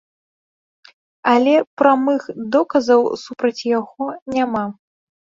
[1.33, 1.51] Але
[1.81, 2.21] прамых
[2.55, 4.65] доказаў супраць яго няма.